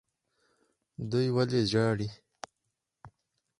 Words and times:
دوی 1.09 1.27
ولې 1.35 1.61
ژاړي. 1.71 2.09